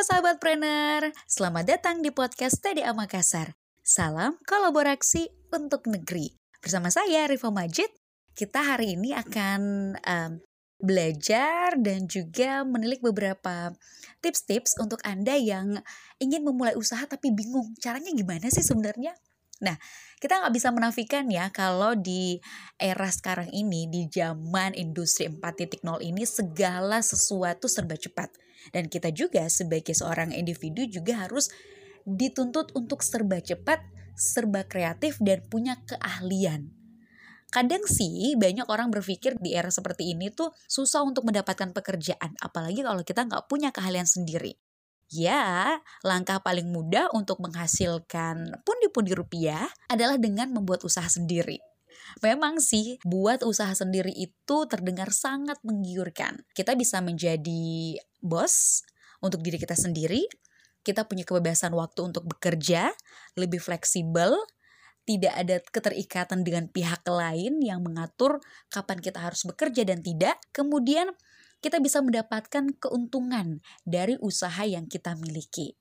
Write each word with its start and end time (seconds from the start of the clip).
Sahabat 0.00 0.40
trainer, 0.40 1.12
selamat 1.28 1.76
datang 1.76 2.00
di 2.00 2.08
podcast 2.08 2.56
TDA 2.64 2.96
Makassar. 2.96 3.52
Salam 3.84 4.40
kolaborasi 4.48 5.28
untuk 5.52 5.84
negeri. 5.92 6.32
Bersama 6.56 6.88
saya 6.88 7.28
Rifa 7.28 7.52
Majid, 7.52 7.92
kita 8.32 8.64
hari 8.64 8.96
ini 8.96 9.12
akan 9.12 9.60
um, 10.00 10.32
belajar 10.80 11.76
dan 11.76 12.08
juga 12.08 12.64
menilik 12.64 13.04
beberapa 13.04 13.76
tips-tips 14.24 14.80
untuk 14.80 15.04
Anda 15.04 15.36
yang 15.36 15.84
ingin 16.16 16.48
memulai 16.48 16.80
usaha 16.80 17.04
tapi 17.04 17.28
bingung 17.36 17.76
caranya 17.76 18.08
gimana 18.16 18.48
sih 18.48 18.64
sebenarnya? 18.64 19.12
Nah, 19.60 19.76
kita 20.20 20.40
nggak 20.40 20.54
bisa 20.56 20.72
menafikan 20.72 21.28
ya 21.28 21.52
kalau 21.52 21.92
di 21.92 22.40
era 22.80 23.08
sekarang 23.12 23.52
ini, 23.52 23.88
di 23.92 24.08
zaman 24.08 24.72
industri 24.72 25.28
4.0 25.28 25.80
ini 26.00 26.24
segala 26.24 27.04
sesuatu 27.04 27.68
serba 27.68 27.96
cepat. 27.96 28.32
Dan 28.72 28.88
kita 28.92 29.12
juga 29.12 29.48
sebagai 29.48 29.92
seorang 29.96 30.32
individu 30.36 30.84
juga 30.84 31.24
harus 31.24 31.48
dituntut 32.04 32.72
untuk 32.76 33.04
serba 33.04 33.40
cepat, 33.40 33.84
serba 34.16 34.64
kreatif, 34.64 35.20
dan 35.20 35.44
punya 35.48 35.76
keahlian. 35.84 36.72
Kadang 37.50 37.82
sih 37.82 38.38
banyak 38.38 38.68
orang 38.70 38.94
berpikir 38.94 39.34
di 39.42 39.58
era 39.58 39.74
seperti 39.74 40.14
ini 40.14 40.30
tuh 40.30 40.54
susah 40.70 41.02
untuk 41.02 41.26
mendapatkan 41.26 41.74
pekerjaan, 41.74 42.38
apalagi 42.38 42.86
kalau 42.86 43.02
kita 43.02 43.26
nggak 43.26 43.50
punya 43.50 43.74
keahlian 43.74 44.06
sendiri. 44.06 44.54
Ya, 45.10 45.82
langkah 46.06 46.38
paling 46.38 46.70
mudah 46.70 47.10
untuk 47.10 47.42
menghasilkan 47.42 48.62
pundi-pundi 48.62 49.10
rupiah 49.10 49.66
adalah 49.90 50.14
dengan 50.14 50.54
membuat 50.54 50.86
usaha 50.86 51.10
sendiri. 51.10 51.58
Memang 52.22 52.62
sih, 52.62 52.98
buat 53.02 53.42
usaha 53.42 53.74
sendiri 53.74 54.14
itu 54.14 54.56
terdengar 54.70 55.10
sangat 55.10 55.58
menggiurkan. 55.66 56.46
Kita 56.54 56.78
bisa 56.78 57.02
menjadi 57.02 57.98
bos 58.22 58.86
untuk 59.18 59.42
diri 59.42 59.58
kita 59.58 59.74
sendiri, 59.74 60.30
kita 60.86 61.04
punya 61.10 61.26
kebebasan 61.26 61.74
waktu 61.74 62.06
untuk 62.06 62.30
bekerja, 62.30 62.94
lebih 63.34 63.58
fleksibel, 63.58 64.38
tidak 65.04 65.34
ada 65.34 65.56
keterikatan 65.58 66.46
dengan 66.46 66.70
pihak 66.70 67.02
lain 67.10 67.58
yang 67.60 67.82
mengatur 67.82 68.38
kapan 68.70 69.02
kita 69.02 69.18
harus 69.18 69.42
bekerja 69.42 69.82
dan 69.82 70.06
tidak. 70.06 70.38
Kemudian 70.54 71.10
kita 71.60 71.80
bisa 71.80 72.00
mendapatkan 72.00 72.72
keuntungan 72.76 73.60
dari 73.84 74.16
usaha 74.20 74.64
yang 74.64 74.88
kita 74.88 75.16
miliki. 75.16 75.76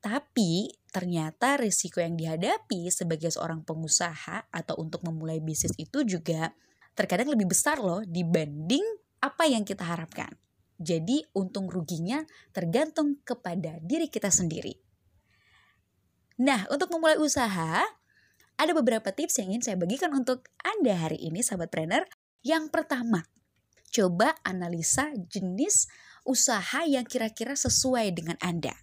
Tapi 0.00 0.72
ternyata 0.92 1.60
risiko 1.60 2.00
yang 2.00 2.16
dihadapi 2.16 2.88
sebagai 2.88 3.28
seorang 3.32 3.64
pengusaha 3.64 4.48
atau 4.48 4.74
untuk 4.80 5.04
memulai 5.04 5.40
bisnis 5.40 5.74
itu 5.76 6.04
juga 6.04 6.52
terkadang 6.96 7.28
lebih 7.28 7.52
besar 7.52 7.80
loh 7.80 8.00
dibanding 8.08 8.84
apa 9.20 9.44
yang 9.48 9.64
kita 9.64 9.84
harapkan. 9.84 10.32
Jadi 10.76 11.24
untung 11.32 11.68
ruginya 11.72 12.24
tergantung 12.52 13.20
kepada 13.24 13.80
diri 13.80 14.08
kita 14.12 14.28
sendiri. 14.28 14.76
Nah, 16.36 16.68
untuk 16.68 16.92
memulai 16.92 17.16
usaha, 17.16 17.80
ada 18.56 18.72
beberapa 18.76 19.08
tips 19.08 19.40
yang 19.40 19.56
ingin 19.56 19.72
saya 19.72 19.76
bagikan 19.80 20.12
untuk 20.12 20.48
Anda 20.60 21.08
hari 21.08 21.16
ini, 21.16 21.40
sahabat 21.40 21.72
trainer. 21.72 22.04
Yang 22.44 22.68
pertama, 22.68 23.24
coba 23.96 24.36
analisa 24.44 25.08
jenis 25.32 25.88
usaha 26.28 26.84
yang 26.84 27.08
kira-kira 27.08 27.56
sesuai 27.56 28.12
dengan 28.12 28.36
Anda. 28.44 28.76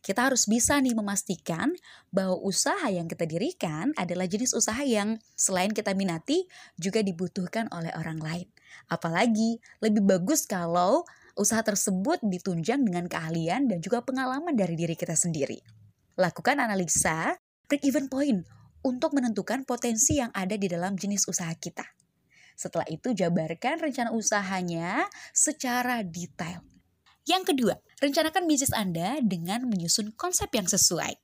Kita 0.00 0.26
harus 0.26 0.48
bisa 0.48 0.80
nih 0.80 0.96
memastikan 0.96 1.76
bahwa 2.08 2.40
usaha 2.40 2.88
yang 2.88 3.06
kita 3.06 3.28
dirikan 3.28 3.92
adalah 3.94 4.24
jenis 4.24 4.56
usaha 4.56 4.80
yang 4.80 5.20
selain 5.36 5.70
kita 5.70 5.92
minati 5.92 6.48
juga 6.80 7.04
dibutuhkan 7.04 7.68
oleh 7.68 7.92
orang 7.94 8.18
lain. 8.18 8.48
Apalagi 8.88 9.60
lebih 9.84 10.02
bagus 10.02 10.48
kalau 10.48 11.04
usaha 11.36 11.60
tersebut 11.60 12.24
ditunjang 12.24 12.80
dengan 12.80 13.06
keahlian 13.06 13.68
dan 13.68 13.78
juga 13.84 14.00
pengalaman 14.00 14.56
dari 14.56 14.72
diri 14.72 14.96
kita 14.96 15.14
sendiri. 15.14 15.60
Lakukan 16.16 16.64
analisa 16.64 17.36
break-even 17.68 18.08
point 18.08 18.40
untuk 18.80 19.12
menentukan 19.12 19.68
potensi 19.68 20.16
yang 20.16 20.32
ada 20.32 20.56
di 20.56 20.64
dalam 20.64 20.96
jenis 20.96 21.28
usaha 21.28 21.52
kita. 21.52 21.99
Setelah 22.60 22.84
itu 22.92 23.16
jabarkan 23.16 23.80
rencana 23.80 24.12
usahanya 24.12 25.08
secara 25.32 26.04
detail. 26.04 26.60
Yang 27.24 27.56
kedua, 27.56 27.80
rencanakan 28.04 28.44
bisnis 28.44 28.76
Anda 28.76 29.16
dengan 29.24 29.64
menyusun 29.64 30.12
konsep 30.12 30.52
yang 30.52 30.68
sesuai. 30.68 31.16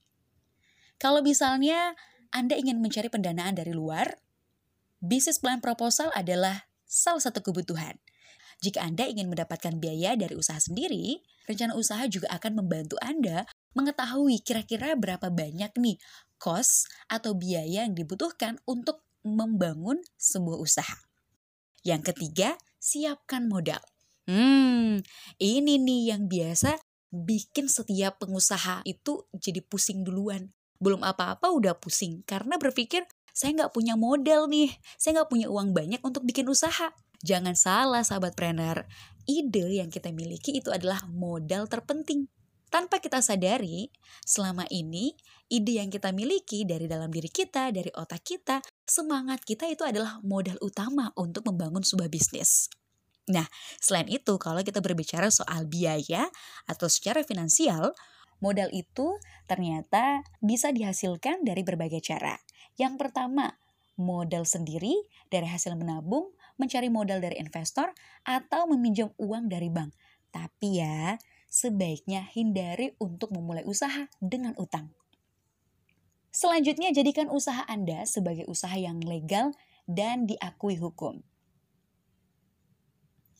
Kalau 0.96 1.20
misalnya 1.20 1.92
Anda 2.32 2.56
ingin 2.56 2.80
mencari 2.80 3.12
pendanaan 3.12 3.52
dari 3.52 3.76
luar, 3.76 4.16
bisnis 5.04 5.36
plan 5.36 5.60
proposal 5.60 6.08
adalah 6.16 6.72
salah 6.88 7.20
satu 7.20 7.44
kebutuhan. 7.44 8.00
Jika 8.64 8.80
Anda 8.80 9.04
ingin 9.04 9.28
mendapatkan 9.28 9.76
biaya 9.76 10.16
dari 10.16 10.32
usaha 10.32 10.56
sendiri, 10.56 11.20
rencana 11.44 11.76
usaha 11.76 12.08
juga 12.08 12.32
akan 12.32 12.64
membantu 12.64 12.96
Anda 13.04 13.44
mengetahui 13.76 14.40
kira-kira 14.40 14.96
berapa 14.96 15.28
banyak 15.28 15.76
nih 15.76 16.00
cost 16.40 16.88
atau 17.12 17.36
biaya 17.36 17.84
yang 17.84 17.92
dibutuhkan 17.92 18.56
untuk 18.64 19.04
membangun 19.20 20.00
sebuah 20.16 20.56
usaha. 20.56 21.05
Yang 21.86 22.10
ketiga, 22.10 22.58
siapkan 22.82 23.46
modal. 23.46 23.78
Hmm, 24.26 24.98
ini 25.38 25.78
nih 25.78 26.10
yang 26.10 26.26
biasa 26.26 26.82
bikin 27.14 27.70
setiap 27.70 28.18
pengusaha 28.18 28.82
itu 28.82 29.22
jadi 29.30 29.62
pusing 29.62 30.02
duluan. 30.02 30.50
Belum 30.82 31.06
apa-apa 31.06 31.46
udah 31.54 31.78
pusing 31.78 32.26
karena 32.26 32.58
berpikir 32.58 33.06
saya 33.30 33.54
nggak 33.54 33.70
punya 33.70 33.94
modal 33.94 34.50
nih, 34.50 34.74
saya 34.98 35.22
nggak 35.22 35.30
punya 35.30 35.46
uang 35.46 35.70
banyak 35.70 36.02
untuk 36.02 36.26
bikin 36.26 36.50
usaha. 36.50 36.90
Jangan 37.22 37.54
salah 37.54 38.02
sahabat 38.02 38.34
trainer, 38.34 38.82
ide 39.30 39.78
yang 39.78 39.86
kita 39.86 40.10
miliki 40.10 40.58
itu 40.58 40.74
adalah 40.74 41.06
modal 41.06 41.70
terpenting. 41.70 42.26
Tanpa 42.66 42.98
kita 42.98 43.22
sadari, 43.22 43.88
selama 44.26 44.66
ini 44.74 45.14
ide 45.46 45.78
yang 45.78 45.90
kita 45.90 46.10
miliki 46.10 46.66
dari 46.66 46.90
dalam 46.90 47.08
diri 47.14 47.30
kita, 47.30 47.70
dari 47.70 47.90
otak 47.94 48.26
kita, 48.26 48.58
semangat 48.82 49.46
kita 49.46 49.70
itu 49.70 49.86
adalah 49.86 50.18
modal 50.26 50.58
utama 50.58 51.14
untuk 51.14 51.46
membangun 51.46 51.86
sebuah 51.86 52.10
bisnis. 52.10 52.66
Nah, 53.26 53.46
selain 53.82 54.06
itu, 54.06 54.38
kalau 54.38 54.62
kita 54.62 54.78
berbicara 54.82 55.30
soal 55.30 55.66
biaya 55.66 56.30
atau 56.66 56.86
secara 56.86 57.26
finansial, 57.26 57.94
modal 58.38 58.70
itu 58.70 59.18
ternyata 59.50 60.22
bisa 60.38 60.70
dihasilkan 60.70 61.42
dari 61.42 61.66
berbagai 61.66 62.02
cara. 62.02 62.38
Yang 62.78 62.94
pertama, 63.02 63.58
modal 63.98 64.46
sendiri 64.46 64.94
dari 65.32 65.48
hasil 65.48 65.74
menabung, 65.74 66.30
mencari 66.60 66.86
modal 66.86 67.18
dari 67.18 67.38
investor, 67.42 67.90
atau 68.22 68.70
meminjam 68.70 69.10
uang 69.18 69.50
dari 69.50 69.72
bank. 69.72 69.90
Tapi 70.30 70.68
ya, 70.78 71.16
sebaiknya 71.50 72.26
hindari 72.34 72.94
untuk 73.00 73.32
memulai 73.32 73.64
usaha 73.64 74.10
dengan 74.18 74.52
utang. 74.58 74.92
Selanjutnya, 76.36 76.92
jadikan 76.92 77.32
usaha 77.32 77.64
Anda 77.64 78.04
sebagai 78.04 78.44
usaha 78.44 78.76
yang 78.76 79.00
legal 79.00 79.56
dan 79.88 80.28
diakui 80.28 80.76
hukum. 80.76 81.24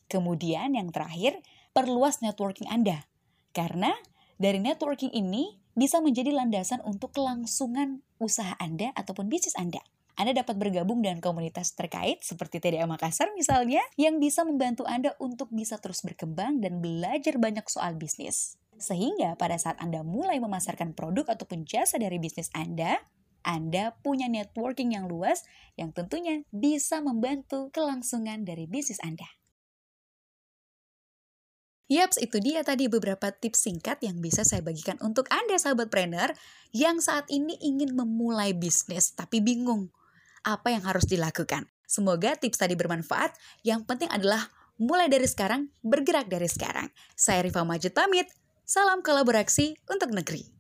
Kemudian 0.07 0.79
yang 0.79 0.95
terakhir, 0.95 1.43
perluas 1.77 2.25
networking 2.25 2.71
Anda. 2.71 3.05
Karena 3.53 3.93
dari 4.41 4.63
networking 4.63 5.13
ini 5.13 5.61
bisa 5.77 6.01
menjadi 6.01 6.33
landasan 6.33 6.81
untuk 6.89 7.13
kelangsungan 7.13 8.01
usaha 8.17 8.57
Anda 8.57 8.97
ataupun 8.97 9.29
bisnis 9.29 9.59
Anda. 9.61 9.85
Anda 10.17 10.33
dapat 10.33 10.57
bergabung 10.57 11.05
dengan 11.05 11.21
komunitas 11.21 11.77
terkait 11.77 12.25
seperti 12.25 12.57
TDA 12.57 12.89
Makassar 12.89 13.37
misalnya 13.37 13.85
yang 14.01 14.17
bisa 14.17 14.49
membantu 14.49 14.89
Anda 14.89 15.13
untuk 15.21 15.53
bisa 15.53 15.77
terus 15.77 16.01
berkembang 16.01 16.65
dan 16.65 16.81
belajar 16.81 17.37
banyak 17.37 17.69
soal 17.69 18.01
bisnis. 18.01 18.57
Sehingga 18.81 19.37
pada 19.37 19.61
saat 19.61 19.77
Anda 19.77 20.01
mulai 20.01 20.41
memasarkan 20.41 20.97
produk 20.97 21.37
ataupun 21.37 21.69
jasa 21.69 22.01
dari 22.01 22.17
bisnis 22.17 22.49
Anda, 22.57 22.97
anda 23.47 23.95
punya 24.03 24.27
networking 24.27 24.99
yang 24.99 25.07
luas 25.07 25.47
yang 25.79 25.95
tentunya 25.95 26.43
bisa 26.51 26.99
membantu 26.99 27.71
kelangsungan 27.71 28.43
dari 28.43 28.67
bisnis 28.67 28.99
Anda. 29.07 29.31
Yaps, 31.87 32.19
itu 32.19 32.43
dia 32.43 32.67
tadi 32.67 32.91
beberapa 32.91 33.31
tips 33.31 33.71
singkat 33.71 34.03
yang 34.03 34.19
bisa 34.19 34.43
saya 34.43 34.59
bagikan 34.59 34.99
untuk 34.99 35.31
Anda 35.31 35.55
sahabat 35.55 35.95
trainer 35.95 36.35
yang 36.75 36.99
saat 36.99 37.31
ini 37.31 37.55
ingin 37.63 37.95
memulai 37.95 38.51
bisnis 38.51 39.15
tapi 39.15 39.39
bingung 39.39 39.95
apa 40.47 40.71
yang 40.71 40.87
harus 40.87 41.03
dilakukan. 41.05 41.67
Semoga 41.91 42.39
tips 42.39 42.63
tadi 42.63 42.79
bermanfaat. 42.79 43.35
Yang 43.67 43.83
penting 43.91 44.09
adalah 44.15 44.47
mulai 44.79 45.11
dari 45.11 45.27
sekarang, 45.27 45.69
bergerak 45.83 46.31
dari 46.31 46.47
sekarang. 46.47 46.89
Saya 47.19 47.43
Rifa 47.43 47.67
Majid 47.67 47.93
pamit. 47.93 48.31
Salam 48.63 49.03
kolaborasi 49.03 49.79
untuk 49.91 50.15
negeri. 50.15 50.56